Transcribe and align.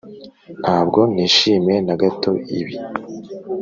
ntabwo 0.61 0.99
nishimiye 1.13 1.79
na 1.87 1.95
gato 2.01 2.31
ibi. 2.59 2.75